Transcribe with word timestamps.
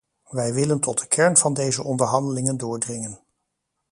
Wij 0.29 0.53
willen 0.53 0.79
tot 0.79 0.99
de 0.99 1.07
kern 1.07 1.37
van 1.37 1.53
deze 1.53 1.83
onderhandelingen 1.83 2.57
doordringen. 2.57 3.19